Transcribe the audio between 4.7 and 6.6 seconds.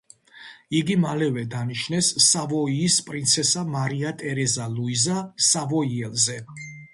ლუიზა სავოიელზე.